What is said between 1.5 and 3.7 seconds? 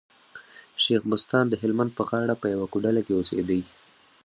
هلمند په غاړه په يوه کوډله کي اوسېدئ.